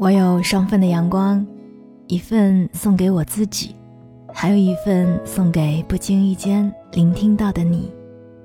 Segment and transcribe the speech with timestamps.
[0.00, 1.46] 我有双份的阳光，
[2.06, 3.76] 一份送给我自己，
[4.32, 7.92] 还有一份送给不经意间聆听到的你。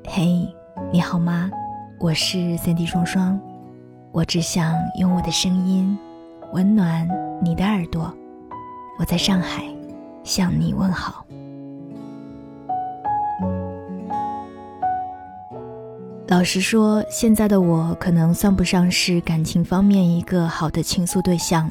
[0.06, 0.46] 嘿，
[0.92, 1.50] 你好吗？
[1.98, 3.40] 我是三 D 双双，
[4.12, 5.98] 我只想用我的声音
[6.52, 7.08] 温暖
[7.42, 8.14] 你的耳朵。
[9.00, 9.64] 我在上海
[10.26, 11.26] 向你问好。
[16.46, 21.70] 实说，现在的我可能算不上是感情方面一个好的倾诉对象。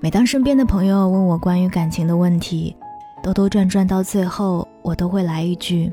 [0.00, 2.76] 每当身边的朋友问我关于感情的问题，
[3.22, 5.92] 兜兜转转到最后，我都会来一句：“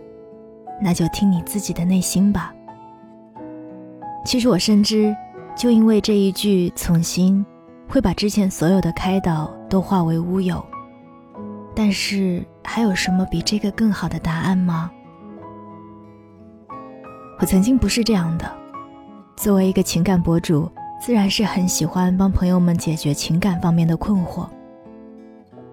[0.81, 2.53] 那就听你自己的内心吧。”
[4.23, 5.15] 其实我深知，
[5.55, 7.45] 就因为这一句“从心”，
[7.87, 10.63] 会把之前所有的开导都化为乌有。
[11.73, 14.91] 但是，还有什么比这个更好的答案吗？
[17.41, 18.45] 我曾经不是这样的，
[19.35, 20.69] 作为一个情感博主，
[21.01, 24.47] 自然是很喜欢帮朋友们解决情感方面的困惑。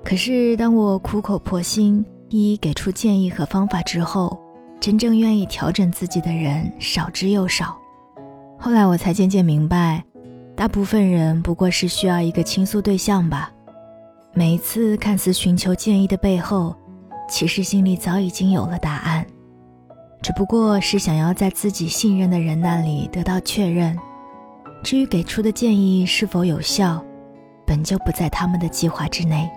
[0.03, 4.41] 可是当我苦口婆心一一给出建议和方法之后，
[4.81, 7.77] 真正愿意调整自己的人少之又少。
[8.59, 10.03] 后来我才渐渐明白，
[10.57, 13.53] 大部分人不过是需要一个倾诉对象吧。
[14.33, 16.75] 每一次看似寻求建议的背后，
[17.29, 19.18] 其实心里早已经有了答案。
[20.21, 23.97] 只不过是想要在自己信任的人那里得到确认，
[24.83, 27.03] 至于给出的建议是否有效，
[27.65, 29.49] 本就不在他们的计划之内。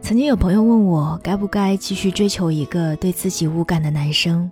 [0.00, 4.50] 曾经有朋友问我该不该继续追求一个对自己无感的男生。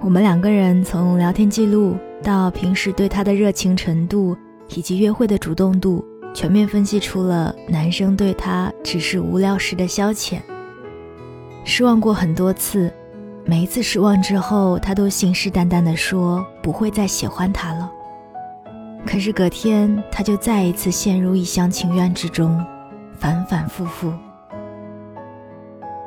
[0.00, 4.36] 我们两个人从聊天记录到平时对他的热情程度
[4.70, 10.40] 以及约会的主动度，全面分析出了男生对他只是无聊时的消遣。
[11.64, 12.92] 失望过很多次，
[13.44, 17.90] 每一次失望之后，他都信誓旦旦地说不会再喜欢他了。
[19.06, 22.64] 可是隔天，他就再一次陷入一厢情愿之中，
[23.18, 24.12] 反反复复。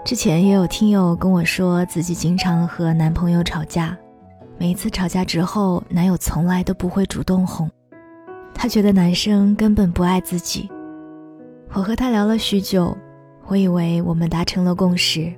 [0.03, 3.97] 之前也有听友跟我说自己经常和男朋友吵架，
[4.57, 7.69] 每一次吵架之后，男友从来都不会主动哄，
[8.53, 10.69] 他觉得男生根本不爱自己。
[11.73, 12.95] 我和他聊了许久，
[13.47, 15.33] 我以为我们达成了共识。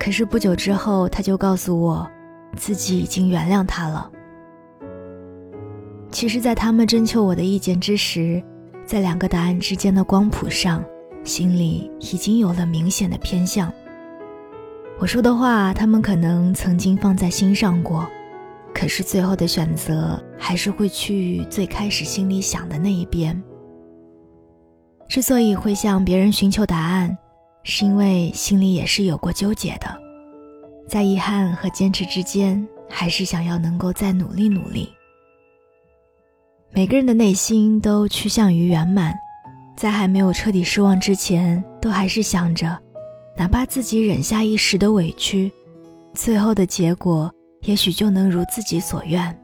[0.00, 2.10] 可是不久之后，他就告诉我，
[2.56, 4.10] 自己已经原谅他了。
[6.10, 8.42] 其实，在他们征求我的意见之时，
[8.86, 10.82] 在两个答案之间的光谱上，
[11.22, 13.70] 心里已经有了明显的偏向。
[14.98, 18.08] 我说的话，他们可能曾经放在心上过，
[18.74, 23.38] 可是最后的选择还是会去最开始心里想的那一边。
[25.10, 27.14] 之所以会向别人寻求答案。
[27.62, 29.86] 是因为心里也是有过纠结的，
[30.88, 34.88] 在遗憾和坚持之间，还是想要能够再努力努力。
[36.72, 39.14] 每个人的内心都趋向于圆满，
[39.76, 42.78] 在还没有彻底失望之前，都还是想着，
[43.36, 45.50] 哪怕自己忍下一时的委屈，
[46.14, 47.32] 最后的结果
[47.62, 49.36] 也许就能如自己所愿。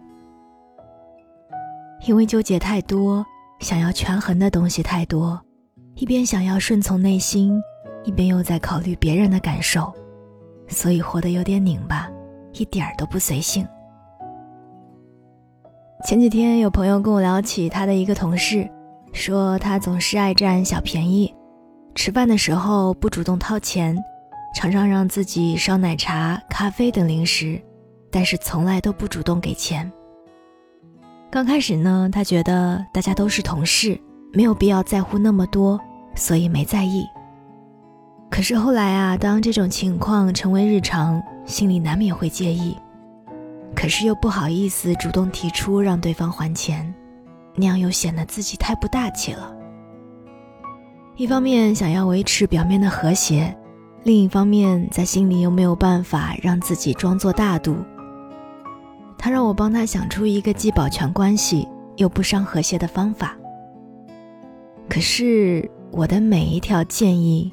[2.06, 3.26] 因为纠结太多，
[3.60, 5.40] 想要权衡的东西太多，
[5.96, 7.60] 一边想要顺从内心。
[8.06, 9.92] 一边又在考虑别人的感受，
[10.68, 12.08] 所以活得有点拧巴，
[12.52, 13.66] 一点儿都不随性。
[16.04, 18.68] 前几天有朋友跟我聊起他的一个同事，
[19.12, 21.34] 说他总是爱占小便宜，
[21.96, 23.96] 吃饭的时候不主动掏钱，
[24.54, 27.60] 常常让自己烧奶茶、咖啡等零食，
[28.12, 29.90] 但是从来都不主动给钱。
[31.28, 34.00] 刚开始呢，他觉得大家都是同事，
[34.32, 35.80] 没有必要在乎那么多，
[36.14, 37.04] 所以没在意。
[38.28, 42.76] 可是后来啊，当这种情况成为日常，心里难免会介意，
[43.74, 46.92] 可是又不好意思主动提出让对方还钱，
[47.54, 49.54] 那样又显得自己太不大气了。
[51.16, 53.56] 一方面想要维持表面的和谐，
[54.02, 57.76] 另一方面在心里又没有办法让自己装作大度。
[59.16, 63.34] 他让我帮他想出一个既保全关系又不伤和谐的方法。
[64.90, 67.50] 可是我的每一条建议。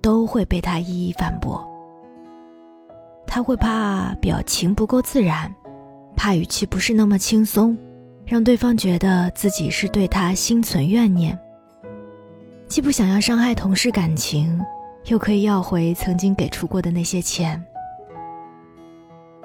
[0.00, 1.66] 都会被他一一反驳。
[3.26, 5.54] 他会怕表情不够自然，
[6.16, 7.76] 怕语气不是那么轻松，
[8.26, 11.38] 让对方觉得自己是对他心存怨念。
[12.66, 14.60] 既不想要伤害同事感情，
[15.06, 17.62] 又可以要回曾经给出过的那些钱，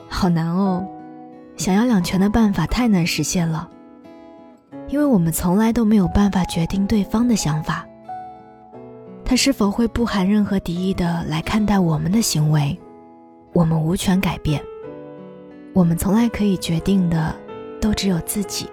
[0.07, 0.85] 好难哦！
[1.57, 3.69] 想要两全的办法太难实现了，
[4.89, 7.87] 因为我们从来都没有办法决定对方的想法。
[9.25, 12.77] 他是否会不含任何敌意的来看待我们的行为？
[13.54, 14.62] 我们无权改变。
[15.74, 17.36] 我们从来可以决定的，
[17.81, 18.69] 都只有自己。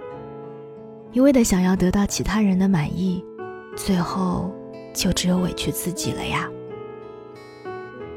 [1.11, 3.25] 一味的想要得到其他人的满意，
[3.75, 4.53] 最后
[4.93, 6.47] 就只有委屈自己了呀。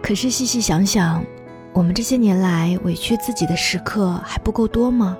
[0.03, 1.23] 可是细细想想，
[1.71, 5.17] 我们这些年来委屈自己的时刻还不够多吗？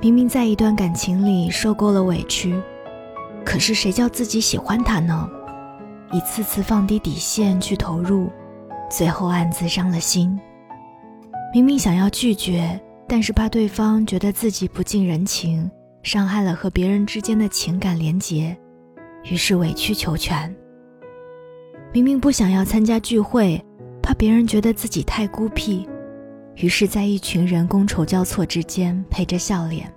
[0.00, 2.58] 明明在一段感情里受够了委屈，
[3.44, 5.28] 可是谁叫自己喜欢他呢？
[6.14, 8.30] 一次次放低底线去投入，
[8.88, 10.38] 最后暗自伤了心。
[11.52, 15.68] 明明想要拒绝，但是怕对方觉得自己不近人情。
[16.04, 18.56] 伤害了和别人之间的情感连结，
[19.24, 20.54] 于是委曲求全。
[21.92, 23.58] 明明不想要参加聚会，
[24.02, 25.88] 怕别人觉得自己太孤僻，
[26.56, 29.90] 于是，在一群人觥筹交错之间，陪着笑脸。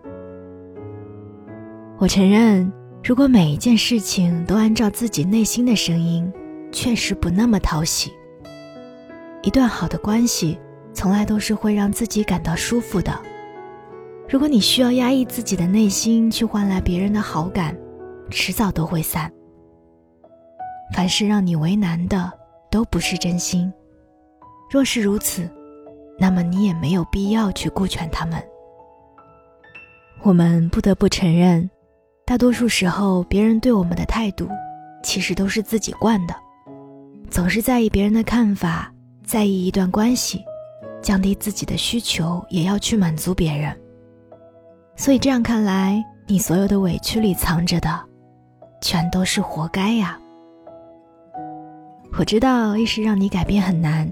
[1.98, 2.72] 我承认，
[3.08, 6.30] 如果每一件事情都按照自己内心的声音，
[6.74, 8.12] 确实不那么讨喜。
[9.44, 10.60] 一段好的关系，
[10.94, 13.18] 从来都是会让自己感到舒服的。
[14.28, 17.74] 如果你需要压抑自己的内心去换来别人的好感，
[18.30, 19.32] 迟早都会散。
[20.94, 22.30] 凡是让你为难的，
[22.70, 23.72] 都不是真心。
[24.70, 25.50] 若是如此，
[26.20, 28.44] 那么你也没有必要去顾全他们。
[30.24, 31.70] 我们不得不承认，
[32.28, 34.50] 大多数时候，别人对我们的态度，
[35.02, 36.36] 其实都是自己惯的。
[37.30, 38.92] 总是在意别人的看法，
[39.24, 40.44] 在意一段关系，
[41.02, 43.74] 降低自己的需求，也要去满足别人。
[44.98, 47.98] 所以这样看来，你所有的委屈里藏着的，
[48.82, 50.20] 全都是活该呀。
[52.20, 54.12] 我知道一时让你改变很难，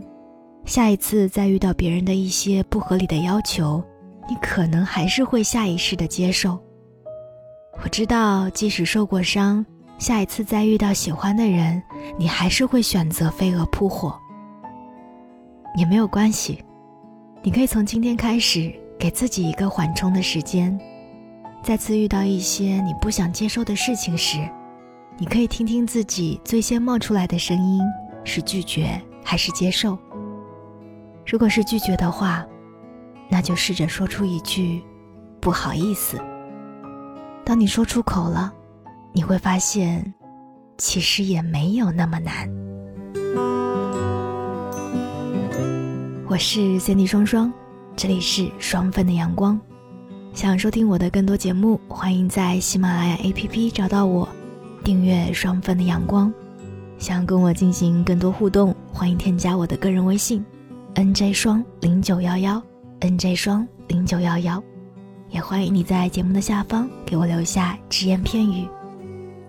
[0.63, 3.83] 下一次再遇到别人的一些不合理的要求，
[4.29, 6.57] 你可能还是会下意识的接受。
[7.83, 9.65] 我知道即使受过伤，
[9.97, 11.81] 下一次再遇到喜欢的人，
[12.17, 14.17] 你还是会选择飞蛾扑火。
[15.77, 16.63] 也没有关系，
[17.43, 18.73] 你可以从今天开始。
[18.97, 20.79] 给自己一个缓冲的时间，
[21.61, 24.39] 再次遇到一些你不想接受的事情时，
[25.17, 27.81] 你可以听听自己最先冒出来的声音
[28.23, 29.97] 是拒绝还是接受。
[31.27, 32.45] 如果是拒绝的话，
[33.29, 34.81] 那就试着说出一句
[35.41, 36.17] “不好意思”。
[37.45, 38.51] 当你说出口了，
[39.13, 40.11] 你会发现，
[40.79, 42.49] 其实也没有那么难。
[46.27, 47.53] 我是 Cindy 双双。
[47.95, 49.57] 这里是双份的阳光，
[50.33, 54.27] 想收听我的更多节目，欢迎在喜马拉雅 APP 找到我，
[54.83, 56.33] 订阅双份的阳光。
[56.97, 60.43] 想跟我进行更多互动，欢迎添加我的个人微信
[60.95, 62.61] ：nj 双零九幺幺
[63.01, 64.61] ，nj 双零九幺幺。
[65.35, 68.65] 也欢迎你在节目的下方给我留下只言片语。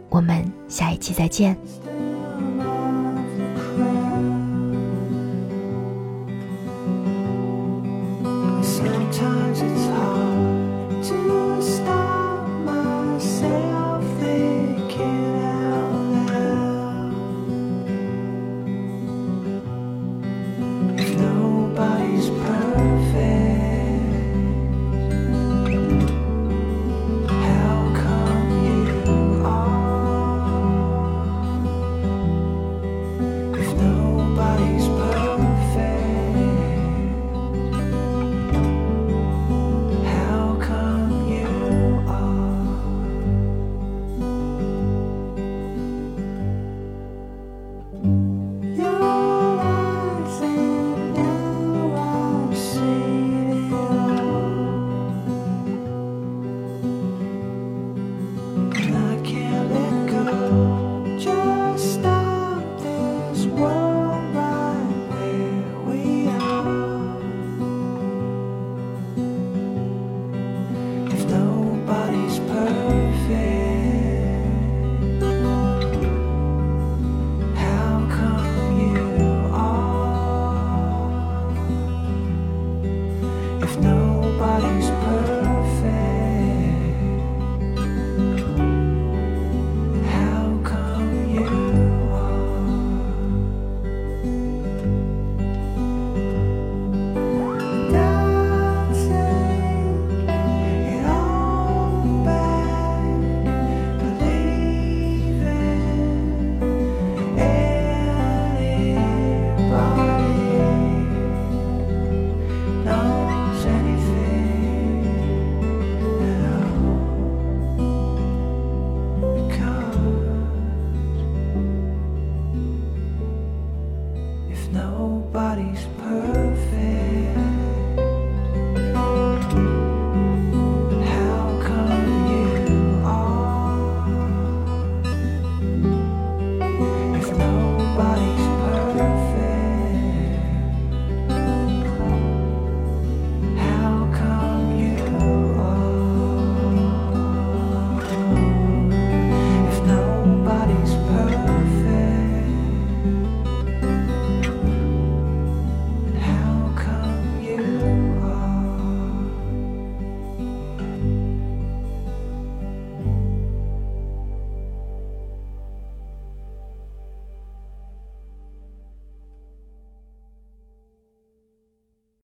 [0.08, 1.56] 我们下一期再见。